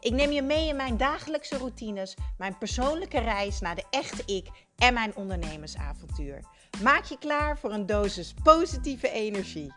Ik 0.00 0.12
neem 0.12 0.30
je 0.30 0.42
mee 0.42 0.68
in 0.68 0.76
mijn 0.76 0.96
dagelijkse 0.96 1.58
routines, 1.58 2.16
mijn 2.38 2.58
persoonlijke 2.58 3.18
reis 3.18 3.60
naar 3.60 3.74
de 3.74 3.84
echte 3.90 4.22
ik 4.26 4.46
en 4.76 4.94
mijn 4.94 5.16
ondernemersavontuur. 5.16 6.40
Maak 6.82 7.04
je 7.04 7.18
klaar 7.18 7.58
voor 7.58 7.72
een 7.72 7.86
dosis 7.86 8.34
positieve 8.42 9.10
energie. 9.10 9.74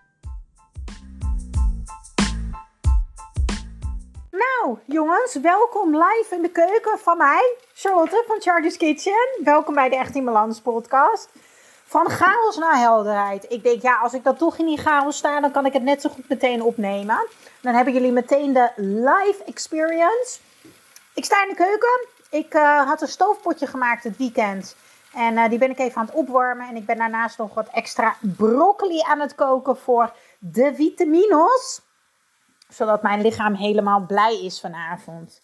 Nou, 4.31 4.79
jongens, 4.85 5.39
welkom 5.41 5.95
live 5.95 6.35
in 6.35 6.41
de 6.41 6.51
keuken 6.51 6.99
van 6.99 7.17
mij, 7.17 7.55
Charlotte 7.73 8.23
van 8.27 8.41
Charlie's 8.41 8.77
Kitchen. 8.77 9.39
Welkom 9.43 9.73
bij 9.73 9.89
de 9.89 9.95
Echt 9.95 10.15
in 10.15 10.25
Balans 10.25 10.61
podcast. 10.61 11.29
Van 11.91 12.09
chaos 12.09 12.57
naar 12.57 12.77
helderheid. 12.77 13.45
Ik 13.49 13.63
denk, 13.63 13.81
ja, 13.81 13.99
als 13.99 14.13
ik 14.13 14.23
dan 14.23 14.35
toch 14.35 14.57
in 14.57 14.65
die 14.65 14.77
chaos 14.77 15.17
sta, 15.17 15.39
dan 15.39 15.51
kan 15.51 15.65
ik 15.65 15.73
het 15.73 15.83
net 15.83 16.01
zo 16.01 16.09
goed 16.09 16.29
meteen 16.29 16.63
opnemen. 16.63 17.27
Dan 17.61 17.73
hebben 17.73 17.93
jullie 17.93 18.11
meteen 18.11 18.53
de 18.53 18.71
live 18.75 19.43
experience. 19.45 20.39
Ik 21.13 21.25
sta 21.25 21.43
in 21.43 21.49
de 21.49 21.55
keuken. 21.55 22.07
Ik 22.29 22.53
uh, 22.53 22.87
had 22.87 23.01
een 23.01 23.07
stoofpotje 23.07 23.67
gemaakt 23.67 24.03
het 24.03 24.17
weekend. 24.17 24.75
En 25.13 25.33
uh, 25.33 25.49
die 25.49 25.57
ben 25.57 25.69
ik 25.69 25.79
even 25.79 25.97
aan 25.97 26.05
het 26.05 26.15
opwarmen. 26.15 26.67
En 26.67 26.75
ik 26.75 26.85
ben 26.85 26.97
daarnaast 26.97 27.37
nog 27.37 27.53
wat 27.53 27.67
extra 27.67 28.15
broccoli 28.21 29.01
aan 29.01 29.19
het 29.19 29.35
koken 29.35 29.77
voor 29.77 30.13
de 30.39 30.75
vitaminos. 30.75 31.81
Zodat 32.69 33.01
mijn 33.01 33.21
lichaam 33.21 33.53
helemaal 33.53 34.05
blij 34.05 34.43
is 34.43 34.59
vanavond. 34.59 35.41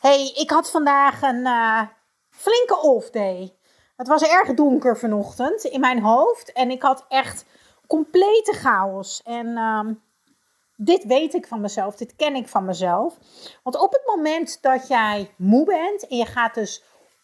hey, 0.00 0.32
ik 0.36 0.50
had 0.50 0.70
vandaag 0.70 1.22
een 1.22 1.46
uh, 1.46 1.82
flinke 2.30 2.78
off 2.80 3.10
day. 3.10 3.58
Het 4.00 4.08
was 4.08 4.22
erg 4.22 4.54
donker 4.54 4.98
vanochtend 4.98 5.64
in 5.64 5.80
mijn 5.80 6.02
hoofd. 6.02 6.52
En 6.52 6.70
ik 6.70 6.82
had 6.82 7.04
echt 7.08 7.44
complete 7.86 8.52
chaos. 8.52 9.22
En 9.24 9.46
uh, 9.46 9.80
dit 10.76 11.04
weet 11.04 11.34
ik 11.34 11.46
van 11.46 11.60
mezelf, 11.60 11.96
dit 11.96 12.16
ken 12.16 12.34
ik 12.34 12.48
van 12.48 12.64
mezelf. 12.64 13.16
Want 13.62 13.76
op 13.76 13.92
het 13.92 14.02
moment 14.16 14.58
dat 14.62 14.88
jij 14.88 15.30
moe 15.36 15.64
bent 15.64 16.06
en 16.06 16.16
je 16.16 16.26
gaat 16.26 16.54
dus 16.54 16.82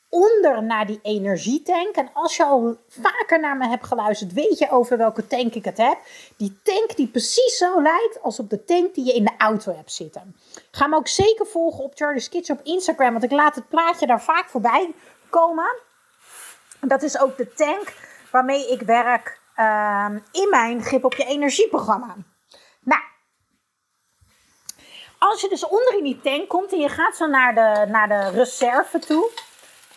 onder 0.08 0.62
naar 0.62 0.86
die 0.86 0.98
energietank. 1.02 1.96
En 1.96 2.10
als 2.12 2.36
je 2.36 2.44
al 2.44 2.76
vaker 2.88 3.40
naar 3.40 3.56
me 3.56 3.68
hebt 3.68 3.86
geluisterd, 3.86 4.32
weet 4.32 4.58
je 4.58 4.70
over 4.70 4.96
welke 4.96 5.26
tank 5.26 5.54
ik 5.54 5.64
het 5.64 5.78
heb. 5.78 5.98
Die 6.36 6.58
tank 6.62 6.96
die 6.96 7.08
precies 7.08 7.56
zo 7.56 7.82
lijkt 7.82 8.22
als 8.22 8.38
op 8.38 8.50
de 8.50 8.64
tank 8.64 8.94
die 8.94 9.04
je 9.04 9.12
in 9.12 9.24
de 9.24 9.34
auto 9.38 9.74
hebt 9.74 9.92
zitten. 9.92 10.36
Ga 10.70 10.86
me 10.86 10.96
ook 10.96 11.08
zeker 11.08 11.46
volgen 11.46 11.84
op 11.84 11.92
Charlie's 11.94 12.28
Kids 12.28 12.50
op 12.50 12.60
Instagram, 12.62 13.12
want 13.12 13.24
ik 13.24 13.30
laat 13.30 13.54
het 13.54 13.68
plaatje 13.68 14.06
daar 14.06 14.22
vaak 14.22 14.48
voorbij 14.48 14.94
komen. 15.30 15.85
Dat 16.80 17.02
is 17.02 17.18
ook 17.18 17.36
de 17.36 17.52
tank 17.52 17.92
waarmee 18.30 18.70
ik 18.72 18.80
werk 18.80 19.40
uh, 19.56 20.06
in 20.32 20.48
mijn 20.50 20.82
Grip 20.82 21.04
op 21.04 21.14
je 21.14 21.24
energieprogramma. 21.24 22.16
Nou, 22.80 23.02
als 25.18 25.40
je 25.40 25.48
dus 25.48 25.68
onder 25.68 25.96
in 25.96 26.04
die 26.04 26.20
tank 26.20 26.48
komt 26.48 26.72
en 26.72 26.78
je 26.78 26.88
gaat 26.88 27.16
zo 27.16 27.26
naar 27.26 27.54
de, 27.54 27.90
naar 27.90 28.08
de 28.08 28.30
reserve 28.30 28.98
toe, 28.98 29.30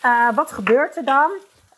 uh, 0.04 0.34
wat 0.34 0.52
gebeurt 0.52 0.96
er 0.96 1.04
dan? 1.04 1.30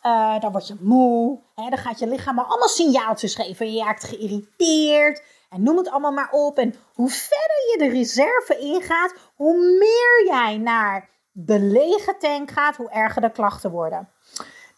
Uh, 0.06 0.40
dan 0.40 0.52
word 0.52 0.66
je 0.66 0.76
moe, 0.80 1.40
hè, 1.54 1.68
dan 1.68 1.78
gaat 1.78 1.98
je 1.98 2.06
lichaam 2.06 2.38
allemaal 2.38 2.68
signaaltjes 2.68 3.34
geven. 3.34 3.72
Je 3.72 3.84
raakt 3.84 4.04
geïrriteerd 4.04 5.22
en 5.50 5.62
noem 5.62 5.76
het 5.76 5.90
allemaal 5.90 6.12
maar 6.12 6.30
op. 6.30 6.58
En 6.58 6.74
hoe 6.94 7.10
verder 7.10 7.56
je 7.70 7.76
de 7.78 7.88
reserve 7.88 8.58
ingaat, 8.58 9.14
hoe 9.34 9.78
meer 9.78 10.26
jij 10.26 10.56
naar 10.56 11.08
de 11.32 11.58
lege 11.58 12.16
tank 12.18 12.50
gaat, 12.50 12.76
hoe 12.76 12.90
erger 12.90 13.22
de 13.22 13.30
klachten 13.30 13.70
worden. 13.70 14.08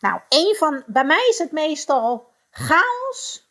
Nou, 0.04 0.20
een 0.28 0.54
van, 0.59 0.82
bij 0.87 1.04
mij 1.04 1.26
is 1.28 1.38
het 1.38 1.53
meestal 1.53 2.31
chaos, 2.50 3.50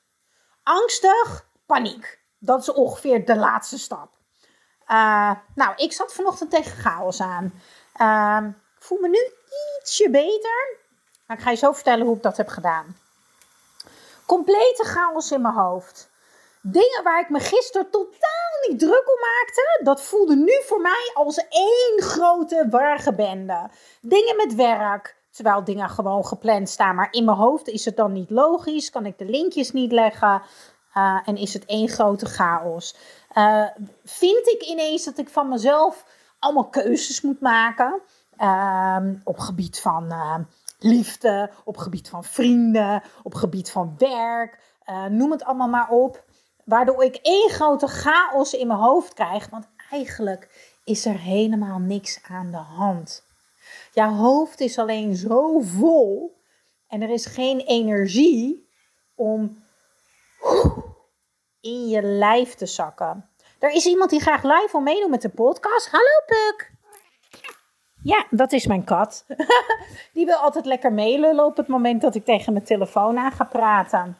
angstig, 0.63 1.47
paniek. 1.65 2.19
Dat 2.39 2.61
is 2.61 2.71
ongeveer 2.71 3.25
de 3.25 3.35
laatste 3.35 3.79
stap. 3.79 4.09
Uh, 4.87 5.31
nou, 5.55 5.73
ik 5.75 5.93
zat 5.93 6.13
vanochtend 6.13 6.49
tegen 6.49 6.77
chaos 6.77 7.21
aan. 7.21 7.61
Uh, 8.01 8.49
ik 8.77 8.83
voel 8.83 8.99
me 8.99 9.07
nu 9.07 9.31
ietsje 9.79 10.09
beter. 10.09 10.77
Maar 11.27 11.37
ik 11.37 11.43
ga 11.43 11.49
je 11.49 11.55
zo 11.55 11.71
vertellen 11.71 12.05
hoe 12.05 12.15
ik 12.15 12.23
dat 12.23 12.37
heb 12.37 12.47
gedaan. 12.47 12.97
Complete 14.25 14.83
chaos 14.83 15.31
in 15.31 15.41
mijn 15.41 15.53
hoofd. 15.53 16.09
Dingen 16.61 17.03
waar 17.03 17.19
ik 17.19 17.29
me 17.29 17.39
gisteren 17.39 17.89
totaal 17.89 18.67
niet 18.67 18.79
druk 18.79 19.11
om 19.13 19.19
maakte, 19.19 19.79
dat 19.83 20.01
voelde 20.01 20.35
nu 20.35 20.61
voor 20.65 20.81
mij 20.81 21.11
als 21.13 21.47
één 21.49 22.01
grote 22.01 22.67
wagenbende. 22.69 23.69
Dingen 24.01 24.35
met 24.35 24.55
werk, 24.55 25.15
terwijl 25.33 25.63
dingen 25.63 25.89
gewoon 25.89 26.25
gepland 26.25 26.69
staan, 26.69 26.95
maar 26.95 27.07
in 27.11 27.25
mijn 27.25 27.38
hoofd 27.38 27.67
is 27.67 27.85
het 27.85 27.97
dan 27.97 28.11
niet 28.11 28.29
logisch, 28.29 28.89
kan 28.89 29.05
ik 29.05 29.17
de 29.17 29.25
linkjes 29.25 29.71
niet 29.71 29.91
leggen 29.91 30.41
uh, 30.97 31.19
en 31.25 31.35
is 31.35 31.53
het 31.53 31.66
één 31.66 31.89
grote 31.89 32.25
chaos. 32.25 32.95
Uh, 33.38 33.67
vind 34.03 34.47
ik 34.47 34.63
ineens 34.67 35.03
dat 35.03 35.17
ik 35.17 35.29
van 35.29 35.49
mezelf 35.49 36.05
allemaal 36.39 36.69
keuzes 36.69 37.21
moet 37.21 37.39
maken. 37.41 38.01
Uh, 38.38 38.97
op 39.23 39.39
gebied 39.39 39.79
van 39.79 40.05
uh, 40.05 40.35
liefde, 40.79 41.51
op 41.63 41.77
gebied 41.77 42.09
van 42.09 42.23
vrienden, 42.23 43.03
op 43.23 43.35
gebied 43.35 43.71
van 43.71 43.95
werk. 43.97 44.59
Noem 45.09 45.31
het 45.31 45.44
allemaal 45.44 45.67
maar 45.67 45.89
op. 45.89 46.23
Waardoor 46.65 47.03
ik 47.03 47.15
één 47.15 47.50
grote 47.50 47.88
chaos 47.88 48.53
in 48.53 48.67
mijn 48.67 48.79
hoofd 48.79 49.13
krijg. 49.13 49.50
Want 49.50 49.67
eigenlijk 49.89 50.75
is 50.83 51.05
er 51.05 51.19
helemaal 51.19 51.79
niks 51.79 52.19
aan 52.29 52.51
de 52.51 52.57
hand. 52.57 53.23
Jouw 53.93 54.11
hoofd 54.11 54.59
is 54.59 54.77
alleen 54.77 55.15
zo 55.15 55.59
vol. 55.59 56.37
En 56.87 57.01
er 57.01 57.09
is 57.09 57.25
geen 57.25 57.59
energie 57.59 58.69
om 59.15 59.63
in 61.61 61.87
je 61.87 62.01
lijf 62.01 62.53
te 62.53 62.65
zakken. 62.65 63.29
Er 63.59 63.71
is 63.71 63.85
iemand 63.85 64.09
die 64.09 64.19
graag 64.19 64.43
live 64.43 64.69
wil 64.71 64.81
meedoen 64.81 65.09
met 65.09 65.21
de 65.21 65.29
podcast. 65.29 65.89
Hallo 65.91 66.21
Puk! 66.25 66.71
Ja, 68.03 68.25
dat 68.29 68.51
is 68.51 68.65
mijn 68.65 68.83
kat. 68.83 69.25
Die 70.13 70.25
wil 70.25 70.35
altijd 70.35 70.65
lekker 70.65 70.93
meelullen 70.93 71.45
op 71.45 71.57
het 71.57 71.67
moment 71.67 72.01
dat 72.01 72.15
ik 72.15 72.25
tegen 72.25 72.53
mijn 72.53 72.65
telefoon 72.65 73.17
aan 73.17 73.31
ga 73.31 73.43
praten. 73.43 74.17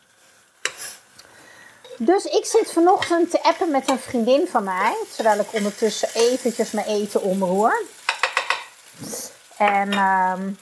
Dus 1.98 2.26
ik 2.26 2.46
zit 2.46 2.72
vanochtend 2.72 3.30
te 3.32 3.44
appen 3.44 3.72
met 3.72 3.90
een 3.90 4.00
vriendin 4.00 4.48
van 4.48 4.64
mij. 4.64 4.96
Terwijl 5.16 5.40
ik 5.40 5.54
ondertussen 5.54 6.10
eventjes 6.14 6.72
mijn 6.72 6.88
eten 6.88 7.22
omroer. 7.22 7.82
En 9.68 9.94
um, 9.94 10.58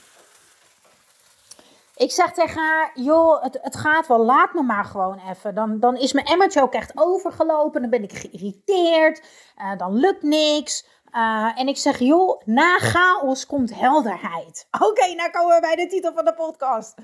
ik 1.96 2.12
zeg 2.12 2.32
tegen 2.34 2.62
haar, 2.62 2.92
joh, 2.94 3.44
het, 3.44 3.58
het 3.62 3.76
gaat 3.76 4.08
wel, 4.08 4.26
laat 4.26 4.54
me 4.54 4.62
maar 4.62 4.86
gewoon 4.86 5.22
even. 5.30 5.56
Dan, 5.56 5.80
dan 5.80 5.98
is 5.98 6.14
mijn 6.14 6.26
emmertje 6.26 6.62
ook 6.62 6.74
echt 6.74 6.92
overgelopen. 6.96 7.82
Dan 7.82 7.90
ben 7.90 8.04
ik 8.04 8.14
geïrriteerd. 8.14 9.22
Uh, 9.58 9.78
dan 9.78 9.94
lukt 9.94 10.24
niks. 10.24 10.86
Uh, 11.16 11.60
en 11.60 11.68
ik 11.68 11.78
zeg, 11.78 12.00
joh, 12.00 12.42
na 12.46 12.78
chaos 12.78 13.46
komt 13.46 13.76
helderheid. 13.76 14.68
Oké, 14.72 14.86
okay, 14.86 15.14
nou 15.14 15.32
komen 15.32 15.56
we 15.56 15.62
bij 15.62 15.76
de 15.76 15.88
titel 15.88 16.14
van 16.14 16.26
de 16.26 16.34
podcast. 16.34 16.96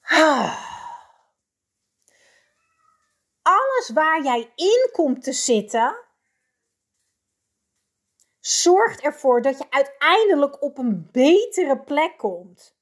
Alles 3.42 3.90
waar 3.94 4.22
jij 4.22 4.52
in 4.54 4.88
komt 4.92 5.22
te 5.22 5.32
zitten, 5.32 6.05
zorgt 8.46 9.00
ervoor 9.00 9.42
dat 9.42 9.58
je 9.58 9.66
uiteindelijk 9.70 10.62
op 10.62 10.78
een 10.78 11.08
betere 11.12 11.78
plek 11.78 12.18
komt. 12.18 12.76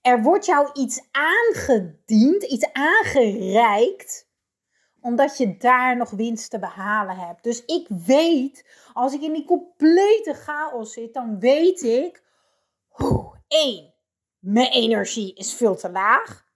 Er 0.00 0.22
wordt 0.22 0.46
jou 0.46 0.70
iets 0.72 1.08
aangediend, 1.10 2.42
iets 2.42 2.72
aangereikt, 2.72 4.28
omdat 5.00 5.36
je 5.36 5.56
daar 5.56 5.96
nog 5.96 6.10
winst 6.10 6.50
te 6.50 6.58
behalen 6.58 7.16
hebt. 7.16 7.42
Dus 7.42 7.64
ik 7.64 7.86
weet, 7.88 8.64
als 8.92 9.12
ik 9.14 9.20
in 9.20 9.32
die 9.32 9.44
complete 9.44 10.34
chaos 10.34 10.92
zit, 10.92 11.14
dan 11.14 11.38
weet 11.38 11.82
ik, 11.82 12.22
één, 13.48 13.94
mijn 14.38 14.70
energie 14.70 15.34
is 15.34 15.54
veel 15.54 15.76
te 15.76 15.90
laag. 15.90 16.48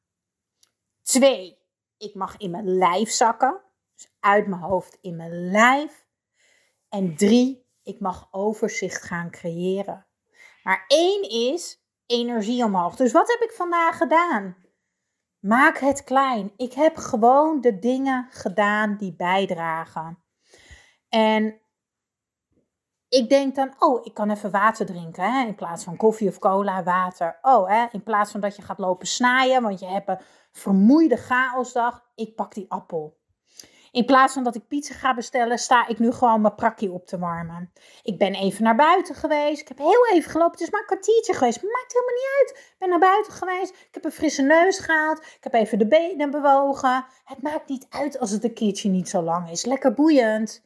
Twee, 1.02 1.58
ik 1.98 2.14
mag 2.14 2.36
in 2.36 2.50
mijn 2.50 2.76
lijf 2.78 3.10
zakken. 3.10 3.60
Dus 3.94 4.14
uit 4.20 4.46
mijn 4.46 4.62
hoofd 4.62 4.98
in 5.00 5.16
mijn 5.16 5.50
lijf. 5.50 6.06
En 6.88 7.16
drie, 7.16 7.63
ik 7.84 8.00
mag 8.00 8.28
overzicht 8.30 9.02
gaan 9.02 9.30
creëren. 9.30 10.06
Maar 10.62 10.84
één 10.86 11.30
is, 11.30 11.84
energie 12.06 12.64
omhoog. 12.64 12.96
Dus 12.96 13.12
wat 13.12 13.28
heb 13.28 13.50
ik 13.50 13.56
vandaag 13.56 13.96
gedaan? 13.96 14.56
Maak 15.40 15.78
het 15.78 16.04
klein. 16.04 16.52
Ik 16.56 16.72
heb 16.72 16.96
gewoon 16.96 17.60
de 17.60 17.78
dingen 17.78 18.26
gedaan 18.30 18.96
die 18.96 19.14
bijdragen. 19.16 20.18
En 21.08 21.60
ik 23.08 23.28
denk 23.28 23.54
dan, 23.54 23.74
oh, 23.78 24.06
ik 24.06 24.14
kan 24.14 24.30
even 24.30 24.50
water 24.50 24.86
drinken. 24.86 25.32
Hè? 25.32 25.46
In 25.46 25.54
plaats 25.54 25.84
van 25.84 25.96
koffie 25.96 26.28
of 26.28 26.38
cola, 26.38 26.82
water. 26.82 27.38
Oh, 27.42 27.68
hè? 27.68 27.86
in 27.90 28.02
plaats 28.02 28.30
van 28.30 28.40
dat 28.40 28.56
je 28.56 28.62
gaat 28.62 28.78
lopen 28.78 29.06
snijden, 29.06 29.62
want 29.62 29.80
je 29.80 29.86
hebt 29.86 30.08
een 30.08 30.20
vermoeide 30.52 31.16
chaosdag. 31.16 32.04
Ik 32.14 32.34
pak 32.34 32.54
die 32.54 32.70
appel. 32.70 33.16
In 33.94 34.04
plaats 34.04 34.32
van 34.32 34.44
dat 34.44 34.54
ik 34.54 34.68
pizza 34.68 34.94
ga 34.94 35.14
bestellen, 35.14 35.58
sta 35.58 35.86
ik 35.86 35.98
nu 35.98 36.12
gewoon 36.12 36.40
mijn 36.40 36.54
prakje 36.54 36.92
op 36.92 37.06
te 37.06 37.18
warmen. 37.18 37.72
Ik 38.02 38.18
ben 38.18 38.34
even 38.34 38.62
naar 38.62 38.76
buiten 38.76 39.14
geweest. 39.14 39.60
Ik 39.60 39.68
heb 39.68 39.78
heel 39.78 40.06
even 40.12 40.30
gelopen. 40.30 40.52
Het 40.52 40.60
is 40.60 40.70
maar 40.70 40.80
een 40.80 40.86
kwartiertje 40.86 41.34
geweest. 41.34 41.62
Maakt 41.62 41.92
helemaal 41.92 42.14
niet 42.14 42.34
uit. 42.38 42.50
Ik 42.50 42.74
ben 42.78 42.88
naar 42.88 42.98
buiten 42.98 43.32
geweest. 43.32 43.70
Ik 43.70 43.88
heb 43.90 44.04
een 44.04 44.12
frisse 44.12 44.42
neus 44.42 44.78
gehaald. 44.78 45.18
Ik 45.18 45.38
heb 45.40 45.54
even 45.54 45.78
de 45.78 45.86
benen 45.86 46.30
bewogen. 46.30 47.04
Het 47.24 47.42
maakt 47.42 47.68
niet 47.68 47.86
uit 47.90 48.18
als 48.18 48.30
het 48.30 48.44
een 48.44 48.54
keertje 48.54 48.88
niet 48.88 49.08
zo 49.08 49.22
lang 49.22 49.50
is. 49.50 49.64
Lekker 49.64 49.94
boeiend. 49.94 50.62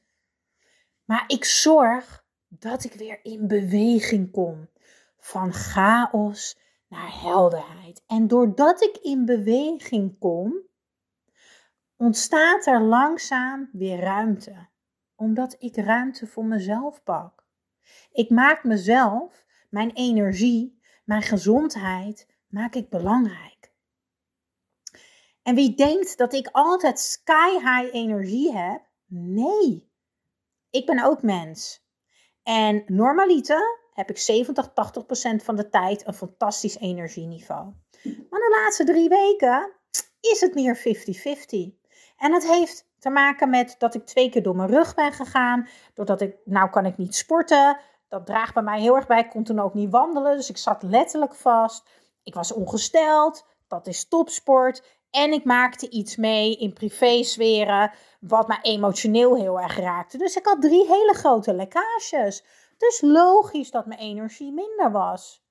Maar 1.04 1.24
ik 1.26 1.44
zorg 1.44 2.24
dat 2.48 2.84
ik 2.84 2.92
weer 2.92 3.20
in 3.22 3.48
beweging 3.48 4.32
kom. 4.32 4.68
Van 5.18 5.52
chaos 5.52 6.58
naar 6.88 7.20
helderheid. 7.20 8.02
En 8.06 8.28
doordat 8.28 8.82
ik 8.82 8.98
in 9.02 9.24
beweging 9.24 10.18
kom, 10.18 10.67
ontstaat 11.98 12.66
er 12.66 12.82
langzaam 12.82 13.68
weer 13.72 14.00
ruimte. 14.00 14.68
Omdat 15.14 15.56
ik 15.58 15.76
ruimte 15.76 16.26
voor 16.26 16.44
mezelf 16.44 17.02
pak. 17.02 17.46
Ik 18.12 18.30
maak 18.30 18.64
mezelf, 18.64 19.44
mijn 19.70 19.90
energie, 19.92 20.80
mijn 21.04 21.22
gezondheid, 21.22 22.26
maak 22.48 22.74
ik 22.74 22.90
belangrijk. 22.90 23.72
En 25.42 25.54
wie 25.54 25.74
denkt 25.74 26.18
dat 26.18 26.32
ik 26.32 26.48
altijd 26.52 26.98
sky 26.98 27.50
high 27.50 27.94
energie 27.94 28.52
heb? 28.56 28.82
Nee. 29.06 29.92
Ik 30.70 30.86
ben 30.86 31.04
ook 31.04 31.22
mens. 31.22 31.86
En 32.42 32.82
normaliter 32.86 33.80
heb 33.92 34.10
ik 34.10 34.18
70, 34.18 34.72
80 34.72 35.06
procent 35.06 35.42
van 35.42 35.56
de 35.56 35.68
tijd 35.68 36.06
een 36.06 36.14
fantastisch 36.14 36.78
energieniveau. 36.78 37.64
Maar 38.02 38.40
de 38.40 38.60
laatste 38.62 38.84
drie 38.84 39.08
weken 39.08 39.72
is 40.20 40.40
het 40.40 40.54
meer 40.54 40.78
50-50. 40.78 41.77
En 42.18 42.32
het 42.32 42.46
heeft 42.46 42.86
te 42.98 43.10
maken 43.10 43.50
met 43.50 43.74
dat 43.78 43.94
ik 43.94 44.06
twee 44.06 44.30
keer 44.30 44.42
door 44.42 44.56
mijn 44.56 44.70
rug 44.70 44.94
ben 44.94 45.12
gegaan. 45.12 45.68
Doordat 45.94 46.20
ik, 46.20 46.36
nou 46.44 46.70
kan 46.70 46.86
ik 46.86 46.96
niet 46.96 47.14
sporten. 47.14 47.78
Dat 48.08 48.26
draagt 48.26 48.54
bij 48.54 48.62
mij 48.62 48.80
heel 48.80 48.96
erg 48.96 49.06
bij. 49.06 49.20
Ik 49.20 49.30
kon 49.30 49.44
toen 49.44 49.60
ook 49.60 49.74
niet 49.74 49.90
wandelen. 49.90 50.36
Dus 50.36 50.50
ik 50.50 50.56
zat 50.56 50.82
letterlijk 50.82 51.34
vast. 51.34 51.88
Ik 52.22 52.34
was 52.34 52.52
ongesteld. 52.52 53.46
Dat 53.68 53.86
is 53.86 54.08
topsport. 54.08 54.82
En 55.10 55.32
ik 55.32 55.44
maakte 55.44 55.88
iets 55.88 56.16
mee 56.16 56.56
in 56.56 56.72
privésferen. 56.72 57.92
Wat 58.20 58.48
mij 58.48 58.58
emotioneel 58.62 59.36
heel 59.36 59.60
erg 59.60 59.78
raakte. 59.78 60.18
Dus 60.18 60.36
ik 60.36 60.46
had 60.46 60.62
drie 60.62 60.86
hele 60.86 61.14
grote 61.14 61.54
lekkages. 61.54 62.44
Dus 62.76 63.00
logisch 63.00 63.70
dat 63.70 63.86
mijn 63.86 64.00
energie 64.00 64.52
minder 64.52 64.90
was. 64.90 65.42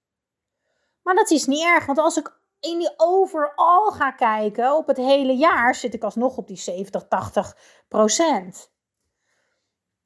Maar 1.04 1.16
dat 1.16 1.32
is 1.32 1.46
niet 1.46 1.64
erg. 1.64 1.86
Want 1.86 1.98
als 1.98 2.18
ik 2.18 2.40
in 2.60 2.80
die 2.80 2.94
overal 2.98 3.92
ga 3.92 4.12
kijken, 4.12 4.76
op 4.76 4.88
het 4.88 4.98
hele 4.98 5.34
jaar 5.34 5.76
zit 5.76 5.94
ik 5.94 6.04
alsnog 6.04 6.38
op 6.38 6.48
die 6.48 6.58
70, 6.58 7.08
80 7.08 7.58
procent. 7.88 8.70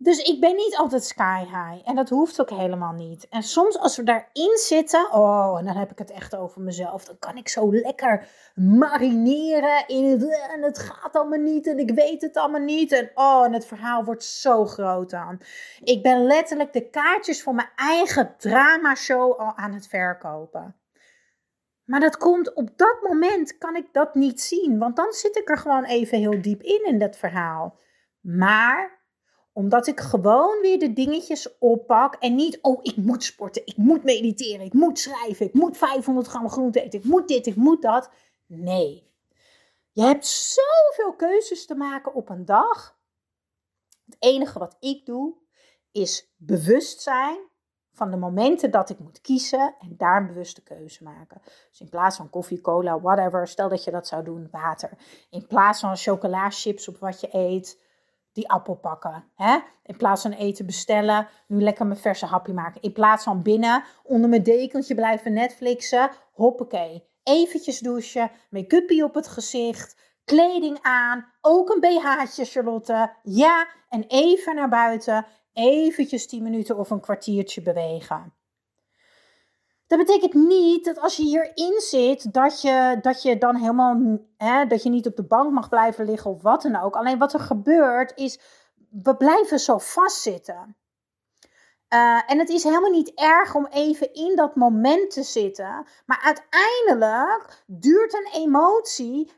Dus 0.04 0.18
ik 0.18 0.40
ben 0.40 0.56
niet 0.56 0.78
altijd 0.78 1.04
sky 1.04 1.44
high. 1.44 1.90
En 1.90 1.96
dat 1.96 2.10
hoeft 2.10 2.42
ook 2.42 2.50
helemaal 2.50 2.94
niet. 2.94 3.28
En 3.30 3.44
soms 3.44 3.78
als 3.78 3.98
we 3.98 4.04
daarin 4.04 4.58
zitten, 4.58 5.12
oh, 5.12 5.60
en 5.60 5.66
dan 5.66 5.76
heb 5.76 5.92
ik 5.92 5.98
het 5.98 6.12
echt 6.12 6.36
over 6.36 6.62
mezelf. 6.62 7.06
Dan 7.06 7.20
kan 7.20 7.38
ik 7.38 7.50
zo 7.50 7.74
lekker 7.74 8.28
marineren 8.56 9.88
in 9.88 10.06
het, 10.06 10.50
en 10.54 10.62
het 10.62 10.80
gaat 10.80 11.16
allemaal 11.16 11.40
niet. 11.40 11.68
En 11.68 11.80
ik 11.80 11.92
weet 11.92 12.22
het 12.22 12.38
allemaal 12.38 12.62
niet. 12.62 12.92
En 12.92 13.12
oh, 13.14 13.46
en 13.46 13.54
het 13.54 13.66
verhaal 13.66 14.04
wordt 14.04 14.24
zo 14.24 14.66
groot 14.66 15.10
dan. 15.10 15.42
Ik 15.84 16.04
ben 16.04 16.24
letterlijk 16.24 16.74
de 16.74 16.90
kaartjes 16.90 17.44
voor 17.44 17.56
mijn 17.56 17.72
eigen 17.76 18.36
dramashow 18.38 19.40
al 19.40 19.54
aan 19.56 19.74
het 19.74 19.88
verkopen. 19.88 20.81
Maar 21.92 22.00
dat 22.00 22.18
komt 22.18 22.54
op 22.54 22.78
dat 22.78 22.98
moment 23.02 23.58
kan 23.58 23.76
ik 23.76 23.88
dat 23.92 24.16
niet 24.16 24.42
zien, 24.42 24.78
want 24.80 24.96
dan 24.96 25.12
zit 25.12 25.36
ik 25.36 25.50
er 25.50 25.58
gewoon 25.58 25.84
even 25.84 26.18
heel 26.18 26.42
diep 26.42 26.62
in 26.62 26.86
in 26.86 27.00
dat 27.00 27.18
verhaal. 27.18 27.80
Maar 28.20 29.04
omdat 29.54 29.88
ik 29.88 30.00
gewoon 30.00 30.62
weer 30.62 30.80
de 30.80 30.94
dingetjes 30.94 31.58
oppak 31.58 32.16
en 32.16 32.36
niet, 32.36 32.60
oh, 32.62 32.80
ik 32.82 32.96
moet 32.96 33.24
sporten, 33.24 33.66
ik 33.66 33.78
moet 33.78 34.04
mediteren, 34.04 34.66
ik 34.66 34.74
moet 34.74 35.00
schrijven, 35.00 35.46
ik 35.46 35.54
moet 35.54 35.78
500 35.78 36.28
gram 36.28 36.50
groente 36.50 36.82
eten, 36.82 37.00
ik 37.00 37.06
moet 37.06 37.28
dit, 37.28 37.46
ik 37.46 37.56
moet 37.56 37.82
dat. 37.82 38.10
Nee. 38.46 39.12
Je 39.92 40.02
hebt 40.02 40.26
zoveel 40.26 41.16
keuzes 41.16 41.66
te 41.66 41.76
maken 41.76 42.14
op 42.14 42.30
een 42.30 42.46
dag. 42.46 43.00
Het 44.06 44.16
enige 44.20 44.60
wat 44.60 44.78
ik 44.80 45.06
doe 45.06 45.36
is 45.92 46.34
bewust 46.38 47.02
zijn 47.02 47.51
van 47.94 48.12
de 48.12 48.18
momenten 48.18 48.72
dat 48.72 48.90
ik 48.90 49.00
moet 49.00 49.22
kiezen 49.22 49.76
en 49.80 49.96
daar 49.98 50.18
een 50.18 50.28
bewuste 50.28 50.64
keuze 50.64 51.04
maken. 51.04 51.42
Dus 51.70 51.80
in 51.80 51.90
plaats 51.90 52.18
van 52.18 52.30
koffie, 52.30 52.62
cola, 52.62 53.00
whatever, 53.00 53.48
stel 53.48 53.70
dat 53.70 53.84
je 53.84 53.92
dat 53.92 54.08
zou 54.08 54.24
doen, 54.24 54.48
water. 54.52 54.90
In 55.30 55.48
plaats 55.48 55.80
van 55.80 55.98
chocola 55.98 56.50
chips 56.50 56.88
op 56.88 56.98
wat 56.98 57.22
je 57.22 57.30
eet, 57.32 57.80
die 58.34 58.50
appel 58.50 58.76
pakken. 58.76 59.24
Hè? 59.36 59.58
In 59.84 59.98
plaats 59.98 60.22
van 60.22 60.32
eten 60.32 60.66
bestellen, 60.66 61.28
nu 61.48 61.62
lekker 61.62 61.86
mijn 61.86 62.00
verse 62.00 62.26
hapje 62.26 62.54
maken. 62.54 62.82
In 62.82 62.94
plaats 62.94 63.24
van 63.24 63.42
binnen 63.42 63.84
onder 64.04 64.30
mijn 64.30 64.44
dekentje 64.44 64.96
blijven 64.96 65.34
Netflixen, 65.34 66.10
hoppakee. 66.32 67.10
Eventjes 67.24 67.80
douchen, 67.80 68.32
make-upje 68.50 69.04
op 69.04 69.16
het 69.16 69.28
gezicht, 69.28 69.96
kleding 70.26 70.80
aan, 70.82 71.26
ook 71.42 71.70
een 71.70 71.80
BH'tje 71.80 72.46
Charlotte. 72.46 73.12
Ja, 73.24 73.68
en 73.90 74.04
even 74.08 74.56
naar 74.56 74.70
buiten 74.70 75.26
eventjes 75.54 76.28
10 76.28 76.44
minuten 76.44 76.78
of 76.78 76.90
een 76.90 77.00
kwartiertje 77.00 77.62
bewegen. 77.62 78.34
Dat 79.88 80.00
betekent 80.00 80.34
niet 80.34 80.86
dat 80.86 81.00
als 81.00 81.18
je 81.18 81.24
hierin 81.24 81.80
zit, 81.80 82.34
dat 82.34 82.62
je, 82.62 82.98
dat 83.02 83.22
je 83.22 83.38
dan 83.38 83.56
helemaal, 83.56 84.20
hè, 84.38 84.66
dat 84.66 84.84
je 84.84 84.90
niet 84.90 85.08
op 85.08 85.16
de 85.16 85.24
bank 85.24 85.52
mag 85.52 85.70
blijven 85.70 86.06
liggen 86.06 86.32
of 86.32 86.42
wat 86.42 86.62
dan 86.62 86.76
ook. 86.76 86.96
Alleen 86.96 87.18
wat 87.18 87.34
er 87.34 87.40
gebeurt 87.40 88.18
is, 88.18 88.40
we 89.04 89.16
blijven 89.16 89.60
zo 89.60 89.78
vastzitten. 89.78 90.76
Uh, 91.94 92.32
en 92.32 92.40
het 92.40 92.50
is 92.50 92.64
helemaal 92.64 92.92
niet 92.92 93.12
erg 93.16 93.56
om 93.56 93.66
even 93.66 94.14
in 94.14 94.36
dat 94.36 94.56
moment 94.56 95.12
te 95.12 95.24
zitten. 95.24 95.86
Maar 96.06 96.22
uiteindelijk 96.24 97.64
duurt 97.66 98.14
een 98.14 98.42
emotie 98.42 99.32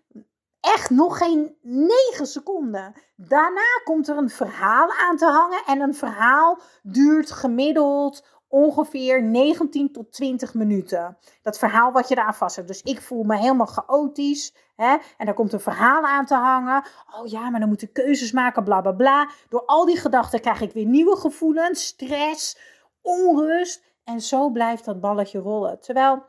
echt 0.63 0.89
nog 0.89 1.17
geen 1.17 1.57
9 1.61 2.27
seconden. 2.27 2.93
Daarna 3.15 3.81
komt 3.83 4.07
er 4.07 4.17
een 4.17 4.29
verhaal 4.29 4.89
aan 4.91 5.17
te 5.17 5.25
hangen. 5.25 5.63
En 5.65 5.79
een 5.79 5.95
verhaal 5.95 6.59
duurt 6.81 7.31
gemiddeld 7.31 8.25
ongeveer 8.47 9.23
19 9.23 9.91
tot 9.91 10.11
20 10.11 10.53
minuten. 10.53 11.17
Dat 11.41 11.57
verhaal 11.57 11.91
wat 11.91 12.07
je 12.07 12.17
eraan 12.17 12.33
vast 12.33 12.55
hebt. 12.55 12.67
Dus 12.67 12.81
ik 12.81 13.01
voel 13.01 13.23
me 13.23 13.37
helemaal 13.37 13.65
chaotisch. 13.65 14.55
Hè? 14.75 14.97
En 15.17 15.25
daar 15.25 15.33
komt 15.33 15.53
een 15.53 15.59
verhaal 15.59 16.03
aan 16.03 16.25
te 16.25 16.35
hangen. 16.35 16.83
Oh 17.15 17.27
ja, 17.27 17.49
maar 17.49 17.59
dan 17.59 17.69
moet 17.69 17.81
ik 17.81 17.93
keuzes 17.93 18.31
maken, 18.31 18.63
bla 18.63 18.81
bla 18.81 18.91
bla. 18.91 19.29
Door 19.49 19.65
al 19.65 19.85
die 19.85 19.97
gedachten 19.97 20.41
krijg 20.41 20.61
ik 20.61 20.73
weer 20.73 20.85
nieuwe 20.85 21.15
gevoelens, 21.15 21.85
stress, 21.85 22.57
onrust. 23.01 23.83
En 24.03 24.21
zo 24.21 24.49
blijft 24.49 24.85
dat 24.85 25.01
balletje 25.01 25.39
rollen. 25.39 25.79
Terwijl 25.79 26.23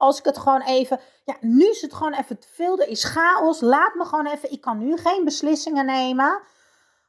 als 0.00 0.18
ik 0.18 0.24
het 0.24 0.38
gewoon 0.38 0.62
even, 0.62 1.00
ja, 1.24 1.36
nu 1.40 1.68
is 1.68 1.80
het 1.80 1.94
gewoon 1.94 2.14
even 2.14 2.38
te 2.38 2.48
veel. 2.50 2.78
Er 2.78 2.88
is 2.88 3.04
chaos. 3.04 3.60
Laat 3.60 3.94
me 3.94 4.04
gewoon 4.04 4.26
even. 4.26 4.52
Ik 4.52 4.60
kan 4.60 4.78
nu 4.78 4.96
geen 4.96 5.24
beslissingen 5.24 5.86
nemen. 5.86 6.42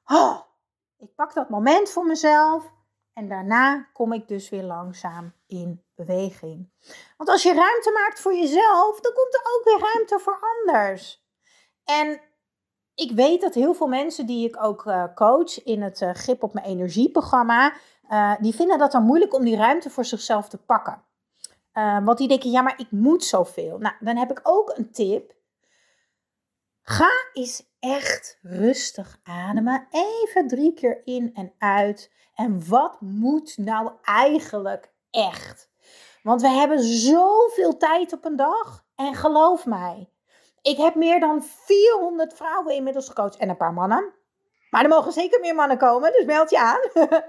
Oh, 0.06 0.40
ik 0.98 1.16
pak 1.16 1.34
dat 1.34 1.50
moment 1.50 1.90
voor 1.90 2.06
mezelf. 2.06 2.72
En 3.14 3.28
daarna 3.28 3.88
kom 3.94 4.14
ik 4.14 4.28
dus 4.28 4.50
weer 4.50 4.64
langzaam 4.64 5.34
in 5.48 5.84
beweging. 5.96 6.70
Want 7.18 7.30
als 7.30 7.44
je 7.44 7.54
ruimte 7.54 7.92
maakt 7.94 8.20
voor 8.20 8.34
jezelf, 8.34 9.00
dan 9.00 9.14
komt 9.14 9.34
er 9.34 9.52
ook 9.56 9.62
weer 9.64 9.90
ruimte 9.94 10.20
voor 10.20 10.40
anders. 10.40 11.26
En 11.84 12.22
ik 12.96 13.12
weet 13.12 13.42
dat 13.42 13.54
heel 13.54 13.74
veel 13.74 13.88
mensen 13.88 14.26
die 14.26 14.48
ik 14.48 14.64
ook 14.64 14.86
uh, 14.86 15.04
coach 15.16 15.64
in 15.64 15.82
het 15.82 16.02
uh, 16.02 16.14
Grip 16.14 16.44
op 16.44 16.54
mijn 16.54 16.66
energieprogramma, 16.66 17.74
uh, 18.10 18.34
die 18.40 18.56
vinden 18.56 18.78
dat 18.78 18.92
dan 18.92 19.04
moeilijk 19.04 19.34
om 19.34 19.44
die 19.44 19.58
ruimte 19.58 19.90
voor 19.90 20.06
zichzelf 20.06 20.50
te 20.50 20.58
pakken. 20.58 21.10
Uh, 21.74 22.06
want 22.06 22.18
die 22.18 22.28
denken, 22.28 22.52
ja, 22.52 22.62
maar 22.62 22.80
ik 22.80 22.92
moet 22.92 23.24
zoveel. 23.24 23.78
Nou, 23.78 23.96
dan 24.00 24.18
heb 24.18 24.32
ik 24.32 24.40
ook 24.44 24.78
een 24.78 24.92
tip. 24.92 25.34
Ga 26.82 27.10
eens 27.34 27.70
echt 27.80 28.40
rustig 28.42 29.20
ademen. 29.24 29.88
Even 29.92 30.48
drie 30.48 30.74
keer 30.74 31.02
in 31.06 31.34
en 31.34 31.54
uit. 31.58 32.12
En 32.36 32.68
wat 32.68 33.02
moet 33.02 33.58
nou 33.58 33.92
eigenlijk 34.02 34.94
echt? 35.10 35.70
Want 36.24 36.42
we 36.42 36.48
hebben 36.48 36.80
zoveel 36.80 37.78
tijd 37.78 38.14
op 38.14 38.26
een 38.26 38.36
dag. 38.36 38.86
En 38.96 39.16
geloof 39.16 39.66
mij, 39.66 40.10
ik 40.62 40.78
heb 40.78 40.96
meer 40.96 41.20
dan 41.20 41.44
400 41.44 42.34
vrouwen 42.34 42.76
inmiddels 42.76 43.08
gecoacht. 43.08 43.38
En 43.38 43.50
een 43.50 43.58
paar 43.58 43.74
mannen. 43.74 44.14
Maar 44.70 44.84
er 44.84 44.90
mogen 44.90 45.12
zeker 45.12 45.40
meer 45.40 45.56
mannen 45.56 45.78
komen, 45.78 46.12
dus 46.12 46.26
meld 46.26 46.50
je 46.50 46.60
aan. 46.60 46.82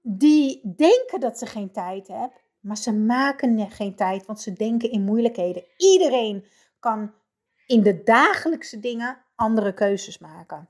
Die 0.00 0.74
denken 0.76 1.20
dat 1.20 1.38
ze 1.38 1.46
geen 1.46 1.72
tijd 1.72 2.08
hebben. 2.08 2.43
Maar 2.64 2.76
ze 2.76 2.92
maken 2.92 3.70
geen 3.70 3.96
tijd, 3.96 4.26
want 4.26 4.40
ze 4.40 4.52
denken 4.52 4.90
in 4.90 5.04
moeilijkheden. 5.04 5.64
Iedereen 5.76 6.46
kan 6.80 7.12
in 7.66 7.82
de 7.82 8.02
dagelijkse 8.02 8.80
dingen 8.80 9.24
andere 9.34 9.74
keuzes 9.74 10.18
maken. 10.18 10.68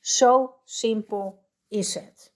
Zo 0.00 0.54
simpel 0.64 1.38
is 1.68 1.94
het. 1.94 2.32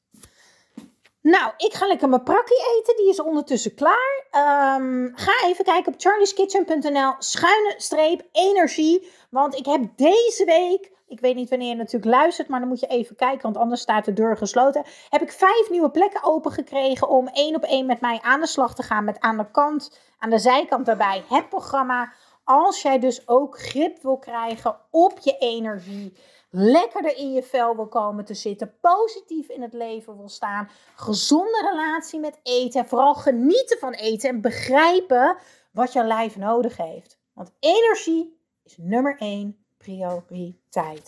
Nou, 1.20 1.52
ik 1.56 1.74
ga 1.74 1.86
lekker 1.86 2.08
mijn 2.08 2.22
prakkie 2.22 2.78
eten. 2.78 2.96
Die 2.96 3.08
is 3.08 3.20
ondertussen 3.20 3.74
klaar. 3.74 4.26
Ehm, 4.30 5.08
ga 5.12 5.44
even 5.44 5.64
kijken 5.64 5.92
op 5.92 6.00
charlieskitchen.nl 6.00 7.14
schuine 7.18 7.74
streep 7.76 8.28
energie. 8.32 9.10
Want 9.30 9.54
ik 9.54 9.66
heb 9.66 9.96
deze 9.96 10.44
week, 10.44 10.92
ik 11.06 11.20
weet 11.20 11.34
niet 11.34 11.50
wanneer 11.50 11.68
je 11.68 11.75
natuurlijk 11.75 12.12
luistert, 12.12 12.48
maar 12.48 12.60
dan 12.60 12.68
moet 12.68 12.80
je 12.80 12.86
even 12.86 13.16
kijken, 13.16 13.42
want 13.42 13.56
anders 13.56 13.80
staat 13.80 14.04
de 14.04 14.12
deur 14.12 14.36
gesloten. 14.36 14.84
Heb 15.08 15.22
ik 15.22 15.32
vijf 15.32 15.70
nieuwe 15.70 15.90
plekken 15.90 16.25
open 16.25 16.52
gekregen 16.52 17.08
om 17.08 17.28
één 17.28 17.54
op 17.54 17.62
één 17.62 17.86
met 17.86 18.00
mij 18.00 18.18
aan 18.22 18.40
de 18.40 18.46
slag 18.46 18.75
te 18.75 18.82
gaan. 18.82 19.04
Met 19.04 19.20
aan 19.20 19.36
de 19.36 19.50
kant, 19.50 20.00
aan 20.18 20.30
de 20.30 20.38
zijkant 20.38 20.86
daarbij 20.86 21.25
het 21.28 21.48
programma. 21.48 22.12
Als 22.44 22.82
jij 22.82 22.98
dus 22.98 23.28
ook 23.28 23.58
grip 23.58 24.02
wil 24.02 24.18
krijgen 24.18 24.76
op 24.90 25.18
je 25.18 25.36
energie 25.38 26.16
lekkerder 26.50 27.16
in 27.16 27.32
je 27.32 27.42
vel 27.42 27.76
wil 27.76 27.88
komen 27.88 28.25
te 28.25 28.34
zitten, 28.34 28.75
positief 28.80 29.48
in 29.48 29.62
het 29.62 29.72
leven 29.72 30.16
wil 30.16 30.28
staan, 30.28 30.70
gezonde 30.96 31.68
relatie 31.70 32.20
met 32.20 32.40
eten 32.42 32.80
en 32.80 32.88
vooral 32.88 33.14
genieten 33.14 33.78
van 33.78 33.92
eten 33.92 34.28
en 34.28 34.40
begrijpen 34.40 35.36
wat 35.72 35.92
jouw 35.92 36.06
lijf 36.06 36.36
nodig 36.36 36.76
heeft. 36.76 37.18
Want 37.32 37.52
energie 37.60 38.40
is 38.62 38.76
nummer 38.78 39.16
één 39.18 39.65
prioriteit. 39.86 41.04